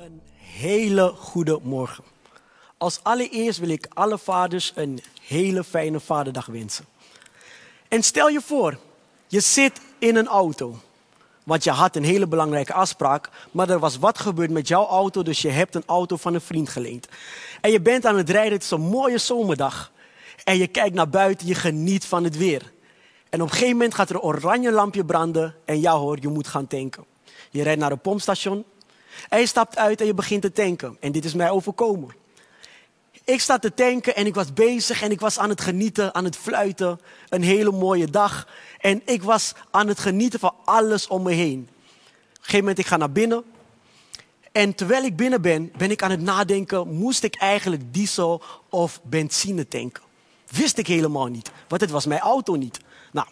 [0.00, 2.04] Een hele goede morgen.
[2.78, 6.84] Als allereerst wil ik alle vaders een hele fijne vaderdag wensen.
[7.88, 8.78] En stel je voor,
[9.26, 10.78] je zit in een auto.
[11.44, 15.22] Want je had een hele belangrijke afspraak, maar er was wat gebeurd met jouw auto,
[15.22, 17.08] dus je hebt een auto van een vriend geleend.
[17.60, 19.92] En je bent aan het rijden, het is een mooie zomerdag.
[20.44, 22.72] En je kijkt naar buiten, je geniet van het weer.
[23.30, 26.28] En op een gegeven moment gaat er een oranje lampje branden en ja hoor, je
[26.28, 27.04] moet gaan tanken.
[27.50, 28.64] Je rijdt naar een pompstation
[29.30, 30.96] je stapt uit en je begint te tanken.
[31.00, 32.14] En dit is mij overkomen.
[33.24, 36.24] Ik sta te tanken en ik was bezig en ik was aan het genieten, aan
[36.24, 37.00] het fluiten.
[37.28, 38.48] Een hele mooie dag.
[38.80, 41.68] En ik was aan het genieten van alles om me heen.
[41.70, 43.44] Op een gegeven moment, ik ga naar binnen.
[44.52, 49.00] En terwijl ik binnen ben, ben ik aan het nadenken, moest ik eigenlijk diesel of
[49.02, 50.02] benzine tanken?
[50.48, 52.80] Wist ik helemaal niet, want het was mijn auto niet.
[53.12, 53.26] Nou,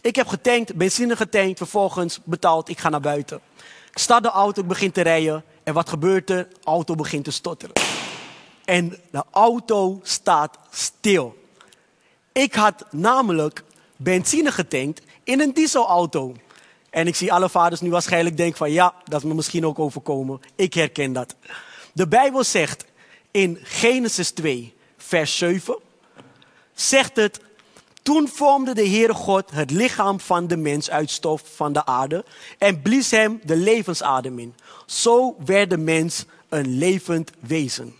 [0.00, 3.40] ik heb getankt, benzine getankt, vervolgens betaald, ik ga naar buiten.
[3.94, 5.44] Ik start de auto, ik begin te rijden.
[5.62, 6.48] En wat gebeurt er?
[6.48, 7.74] De auto begint te stotteren.
[8.64, 11.36] En de auto staat stil.
[12.32, 13.64] Ik had namelijk
[13.96, 16.34] benzine getankt in een dieselauto.
[16.90, 19.78] En ik zie alle vaders nu waarschijnlijk denken van ja, dat is me misschien ook
[19.78, 20.40] overkomen.
[20.54, 21.34] Ik herken dat.
[21.92, 22.84] De Bijbel zegt
[23.30, 25.78] in Genesis 2, vers 7,
[26.72, 27.40] zegt het,
[28.04, 32.24] toen vormde de Heere God het lichaam van de mens uit stof van de aarde
[32.58, 34.54] en blies hem de levensadem in.
[34.86, 37.94] Zo werd de mens een levend wezen.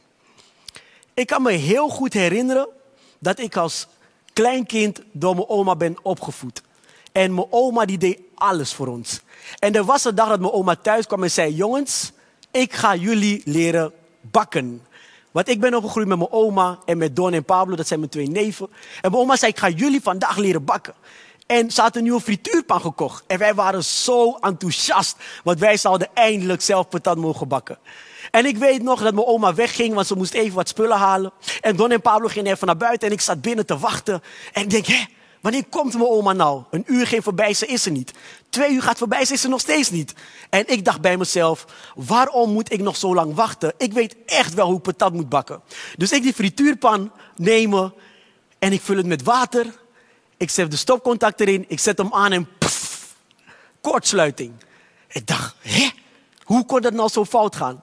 [1.15, 2.69] Ik kan me heel goed herinneren
[3.19, 3.87] dat ik als
[4.33, 6.63] kleinkind door mijn oma ben opgevoed.
[7.13, 9.21] En mijn oma die deed alles voor ons.
[9.59, 12.13] En er was een dag dat mijn oma thuis kwam en zei: Jongens,
[12.51, 14.83] ik ga jullie leren bakken.
[15.35, 18.11] Want ik ben opgegroeid met mijn oma en met Don en Pablo, dat zijn mijn
[18.11, 18.69] twee neven.
[19.03, 20.95] En mijn oma zei: Ik ga jullie vandaag leren bakken.
[21.47, 23.25] En ze had een nieuwe frituurpan gekocht.
[23.27, 27.79] En wij waren zo enthousiast, want wij zouden eindelijk zelf patat mogen bakken.
[28.31, 31.33] En ik weet nog dat mijn oma wegging, want ze moest even wat spullen halen.
[31.61, 34.23] En Don en Pablo gingen even naar buiten en ik zat binnen te wachten.
[34.53, 35.05] En ik denk, hé,
[35.45, 36.63] wanneer komt mijn oma nou?
[36.71, 38.13] Een uur ging voorbij, ze is er niet.
[38.49, 40.15] Twee uur gaat voorbij, ze is er nog steeds niet.
[40.51, 43.75] En ik dacht bij mezelf, waarom moet ik nog zo lang wachten?
[43.79, 45.63] Ik weet echt wel hoe ik patat moet bakken.
[45.97, 47.95] Dus ik die frituurpan nemen
[48.59, 49.67] en ik vul het met water.
[50.37, 53.15] Ik zet de stopcontact erin, ik zet hem aan en pff,
[53.81, 54.53] kortsluiting.
[55.09, 55.91] Ik dacht, hé,
[56.43, 57.83] hoe kon dat nou zo fout gaan?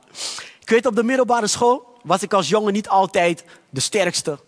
[0.61, 4.39] Ik weet, op de middelbare school was ik als jongen niet altijd de sterkste.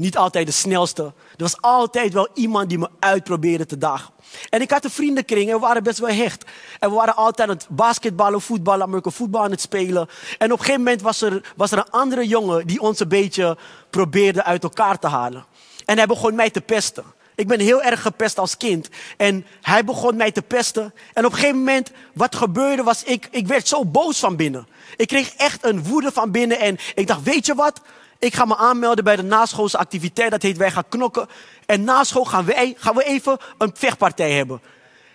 [0.00, 1.02] Niet altijd de snelste.
[1.02, 4.14] Er was altijd wel iemand die me uitprobeerde te dagen.
[4.50, 6.44] En ik had een vriendenkring en we waren best wel hecht.
[6.78, 10.08] En we waren altijd aan het basketballen, voetballen, Amerika voetbal aan het spelen.
[10.38, 13.08] En op een gegeven moment was er, was er een andere jongen die ons een
[13.08, 13.56] beetje
[13.90, 15.44] probeerde uit elkaar te halen.
[15.84, 17.04] En hij begon mij te pesten.
[17.34, 18.88] Ik ben heel erg gepest als kind.
[19.16, 20.94] En hij begon mij te pesten.
[21.12, 24.66] En op een gegeven moment, wat gebeurde was, ik, ik werd zo boos van binnen.
[24.96, 26.58] Ik kreeg echt een woede van binnen.
[26.58, 27.80] En ik dacht, weet je wat?
[28.20, 30.30] Ik ga me aanmelden bij de naschoolse activiteit.
[30.30, 31.28] Dat heet Wij gaan knokken.
[31.66, 34.60] En na school gaan, wij, gaan we even een vechtpartij hebben.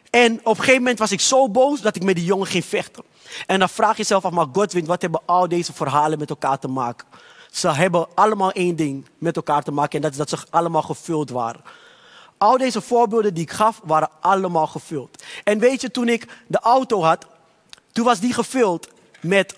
[0.09, 2.65] En op een gegeven moment was ik zo boos dat ik met die jongen ging
[2.65, 3.03] vechten.
[3.45, 6.59] En dan vraag je jezelf af, maar Godwin, wat hebben al deze verhalen met elkaar
[6.59, 7.07] te maken?
[7.51, 10.81] Ze hebben allemaal één ding met elkaar te maken en dat is dat ze allemaal
[10.81, 11.61] gevuld waren.
[12.37, 15.23] Al deze voorbeelden die ik gaf, waren allemaal gevuld.
[15.43, 17.25] En weet je, toen ik de auto had,
[17.91, 18.87] toen was die gevuld
[19.21, 19.55] met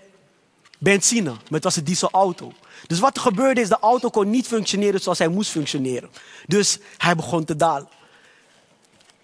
[0.78, 1.34] benzine.
[1.50, 2.52] Met was een dieselauto.
[2.88, 6.10] Dus wat er gebeurde is, de auto kon niet functioneren zoals hij moest functioneren.
[6.48, 7.88] Dus hij begon te dalen.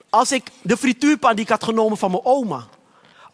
[0.10, 2.68] Als ik de frituurpan die ik had genomen van mijn oma,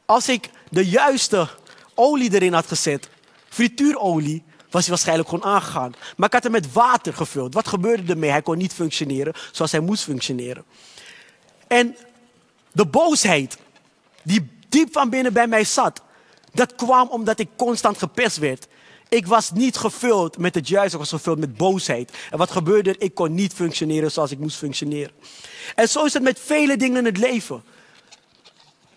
[0.05, 1.47] als ik de juiste
[1.93, 3.09] olie erin had gezet,
[3.49, 5.93] frituurolie, was hij waarschijnlijk gewoon aangegaan.
[6.17, 7.53] Maar ik had hem met water gevuld.
[7.53, 8.29] Wat gebeurde ermee?
[8.29, 10.65] Hij kon niet functioneren zoals hij moest functioneren.
[11.67, 11.95] En
[12.71, 13.57] de boosheid
[14.23, 16.01] die diep van binnen bij mij zat,
[16.53, 18.67] dat kwam omdat ik constant gepest werd.
[19.09, 22.11] Ik was niet gevuld met het juiste, ik was gevuld met boosheid.
[22.31, 23.01] En wat gebeurde er?
[23.01, 25.11] Ik kon niet functioneren zoals ik moest functioneren.
[25.75, 27.63] En zo is het met vele dingen in het leven.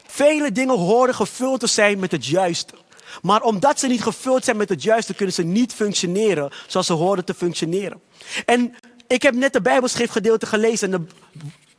[0.07, 2.75] Vele dingen horen gevuld te zijn met het juiste.
[3.23, 6.93] Maar omdat ze niet gevuld zijn met het juiste, kunnen ze niet functioneren zoals ze
[6.93, 8.01] horen te functioneren.
[8.45, 8.75] En
[9.07, 10.93] ik heb net de Bijbelschriftgedeelte gelezen.
[10.93, 11.07] En de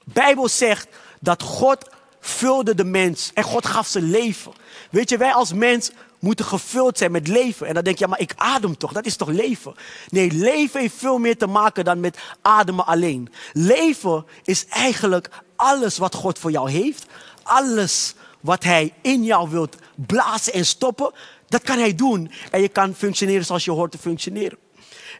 [0.03, 0.87] Bijbel zegt
[1.19, 1.89] dat God
[2.19, 4.51] vulde de mens en God gaf ze leven.
[4.91, 5.91] Weet je, wij als mens
[6.23, 7.67] moeten gevuld zijn met leven.
[7.67, 8.93] En dan denk je, ja, maar ik adem toch?
[8.93, 9.73] Dat is toch leven?
[10.09, 13.29] Nee, leven heeft veel meer te maken dan met ademen alleen.
[13.53, 17.05] Leven is eigenlijk alles wat God voor jou heeft.
[17.43, 21.11] Alles wat Hij in jou wilt blazen en stoppen,
[21.47, 22.31] dat kan Hij doen.
[22.51, 24.57] En je kan functioneren zoals je hoort te functioneren.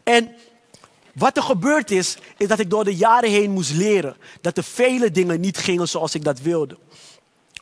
[0.04, 0.34] En
[1.14, 4.64] wat er gebeurd is, is dat ik door de jaren heen moest leren dat er
[4.64, 6.78] vele dingen niet gingen zoals ik dat wilde.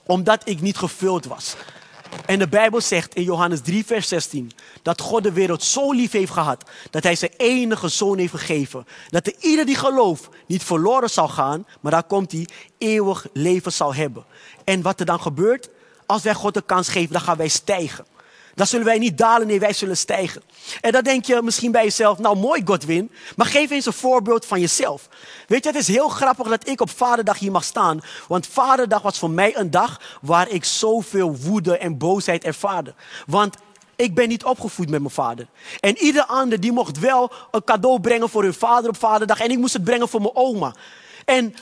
[0.06, 1.56] Omdat ik niet gevuld was.
[2.26, 4.50] En de Bijbel zegt in Johannes 3, vers 16
[4.82, 8.86] dat God de wereld zo lief heeft gehad dat hij zijn enige zoon heeft gegeven.
[9.08, 12.48] Dat de ieder die gelooft niet verloren zal gaan, maar daar komt hij
[12.78, 14.24] eeuwig leven zal hebben.
[14.64, 15.70] En wat er dan gebeurt,
[16.06, 18.06] als wij God de kans geven, dan gaan wij stijgen.
[18.54, 20.42] Dan zullen wij niet dalen, nee, wij zullen stijgen.
[20.80, 24.46] En dan denk je misschien bij jezelf, nou mooi Godwin, maar geef eens een voorbeeld
[24.46, 25.08] van jezelf.
[25.48, 28.00] Weet je, het is heel grappig dat ik op Vaderdag hier mag staan.
[28.28, 32.94] Want Vaderdag was voor mij een dag waar ik zoveel woede en boosheid ervaarde.
[33.26, 33.56] Want
[33.96, 35.46] ik ben niet opgevoed met mijn vader.
[35.80, 39.40] En ieder ander die mocht wel een cadeau brengen voor hun vader op Vaderdag.
[39.40, 40.74] En ik moest het brengen voor mijn oma.
[41.24, 41.54] En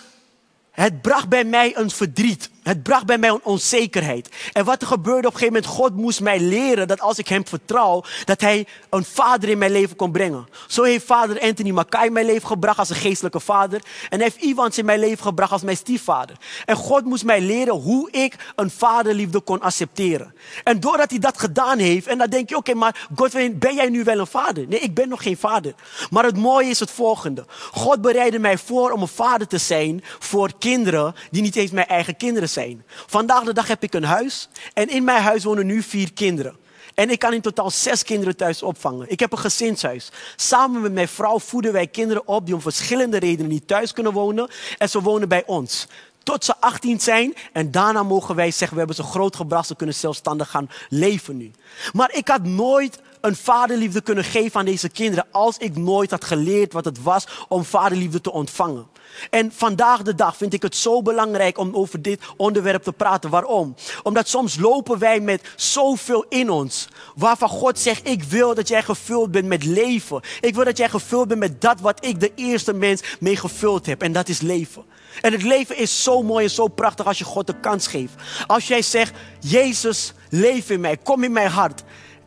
[0.71, 2.51] het bracht bij mij een verdriet.
[2.63, 4.29] Het bracht bij mij een onzekerheid.
[4.53, 7.29] En wat er gebeurde op een gegeven moment, God moest mij leren dat als ik
[7.29, 10.49] hem vertrouw, dat hij een vader in mijn leven kon brengen.
[10.67, 13.83] Zo heeft vader Anthony Makai mijn leven gebracht als een geestelijke vader.
[14.09, 16.37] En heeft Ivans in mijn leven gebracht als mijn stiefvader.
[16.65, 20.35] En God moest mij leren hoe ik een vaderliefde kon accepteren.
[20.65, 23.89] En doordat hij dat gedaan heeft, en dan denk je, oké, maar Godwin, ben jij
[23.89, 24.67] nu wel een vader?
[24.69, 25.75] Nee, ik ben nog geen vader.
[26.11, 27.45] Maar het mooie is het volgende.
[27.73, 31.87] God bereidde mij voor om een vader te zijn voor kinderen die niet eens mijn
[31.87, 32.85] eigen kinderen zijn.
[33.07, 36.57] Vandaag de dag heb ik een huis en in mijn huis wonen nu vier kinderen.
[36.95, 39.11] En ik kan in totaal zes kinderen thuis opvangen.
[39.11, 40.11] Ik heb een gezinshuis.
[40.37, 44.13] Samen met mijn vrouw voeden wij kinderen op die om verschillende redenen niet thuis kunnen
[44.13, 44.51] wonen.
[44.79, 45.87] En ze wonen bij ons.
[46.23, 49.77] Tot ze 18 zijn en daarna mogen wij zeggen, we hebben ze groot gebracht, ze
[49.77, 51.51] kunnen zelfstandig gaan leven nu.
[51.93, 56.25] Maar ik had nooit een vaderliefde kunnen geven aan deze kinderen als ik nooit had
[56.25, 58.87] geleerd wat het was om vaderliefde te ontvangen.
[59.31, 63.31] En vandaag de dag vind ik het zo belangrijk om over dit onderwerp te praten.
[63.31, 63.75] Waarom?
[64.03, 66.89] Omdat soms lopen wij met zoveel in ons.
[67.15, 70.21] Waarvan God zegt, ik wil dat jij gevuld bent met leven.
[70.41, 73.87] Ik wil dat jij gevuld bent met dat wat ik de eerste mens mee gevuld
[73.87, 74.03] heb.
[74.03, 74.85] En dat is leven.
[75.21, 78.15] En het leven is zo mooi en zo prachtig als je God de kans geeft.
[78.47, 81.83] Als jij zegt, Jezus, leef in mij, kom in mijn hart.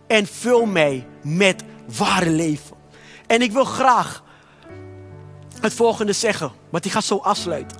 [0.08, 1.64] En vul mij met
[1.98, 2.76] ware leven.
[3.28, 4.24] En ik wil graag
[5.64, 7.78] het volgende zeggen, want die gaat zo afsluiten.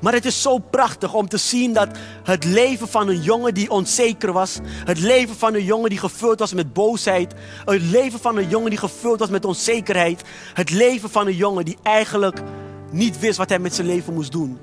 [0.00, 1.88] Maar het is zo prachtig om te zien dat
[2.22, 6.38] het leven van een jongen die onzeker was, het leven van een jongen die gevuld
[6.38, 7.34] was met boosheid,
[7.64, 10.22] het leven van een jongen die gevuld was met onzekerheid,
[10.54, 12.42] het leven van een jongen die eigenlijk
[12.90, 14.58] niet wist wat hij met zijn leven moest doen,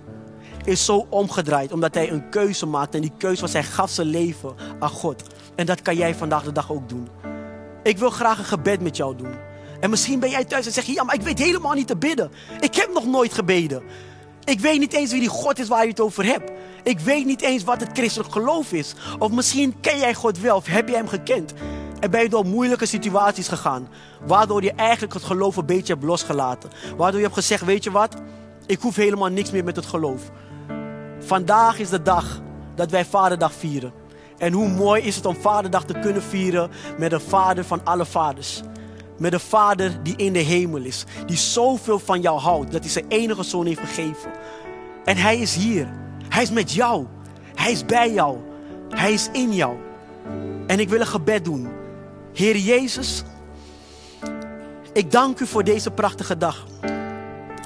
[0.63, 4.07] is zo omgedraaid omdat hij een keuze maakte en die keuze was hij gaf zijn
[4.07, 5.23] leven aan God.
[5.55, 7.07] En dat kan jij vandaag de dag ook doen.
[7.83, 9.52] Ik wil graag een gebed met jou doen.
[9.83, 11.97] En misschien ben jij thuis en zeg je, ja, maar ik weet helemaal niet te
[11.97, 12.31] bidden.
[12.59, 13.83] Ik heb nog nooit gebeden.
[14.43, 16.51] Ik weet niet eens wie die God is waar je het over hebt.
[16.83, 18.93] Ik weet niet eens wat het christelijk geloof is.
[19.19, 21.53] Of misschien ken jij God wel of heb jij hem gekend.
[21.99, 23.87] En ben je door moeilijke situaties gegaan.
[24.25, 26.69] Waardoor je eigenlijk het geloof een beetje hebt losgelaten.
[26.97, 28.15] Waardoor je hebt gezegd, weet je wat?
[28.65, 30.21] Ik hoef helemaal niks meer met het geloof.
[31.19, 32.41] Vandaag is de dag
[32.75, 33.93] dat wij Vaderdag vieren.
[34.37, 38.05] En hoe mooi is het om Vaderdag te kunnen vieren met een vader van alle
[38.05, 38.63] vaders.
[39.23, 41.05] Met een vader die in de hemel is.
[41.25, 42.71] Die zoveel van jou houdt.
[42.71, 44.31] Dat hij zijn enige zoon heeft gegeven.
[45.05, 45.87] En hij is hier.
[46.29, 47.05] Hij is met jou.
[47.55, 48.37] Hij is bij jou.
[48.89, 49.75] Hij is in jou.
[50.67, 51.67] En ik wil een gebed doen.
[52.33, 53.23] Heer Jezus,
[54.93, 56.67] ik dank u voor deze prachtige dag.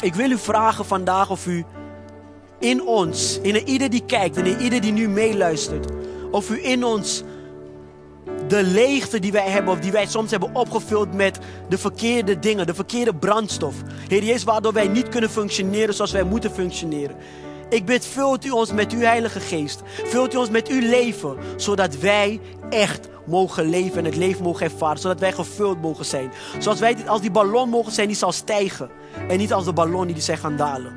[0.01, 1.65] Ik wil u vragen vandaag of u
[2.59, 5.87] in ons, in ieder die kijkt en in ieder die nu meeluistert,
[6.31, 7.23] of u in ons
[8.47, 11.39] de leegte die wij hebben, of die wij soms hebben opgevuld met
[11.69, 13.75] de verkeerde dingen, de verkeerde brandstof.
[14.07, 17.15] Heer Jezus, waardoor wij niet kunnen functioneren zoals wij moeten functioneren.
[17.69, 19.81] Ik bid, vult u ons met uw Heilige Geest.
[19.85, 24.65] Vult u ons met uw leven, zodat wij echt mogen leven en het leven mogen
[24.65, 24.99] ervaren.
[24.99, 26.31] Zodat wij gevuld mogen zijn.
[26.59, 28.89] Zoals wij als die ballon mogen zijn die zal stijgen.
[29.27, 30.93] En niet als de ballon die zijn gaan dalen.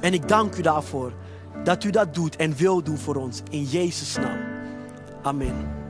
[0.00, 1.12] En ik dank u daarvoor
[1.64, 3.42] dat u dat doet en wil doen voor ons.
[3.50, 4.38] In Jezus' naam.
[5.22, 5.83] Amen.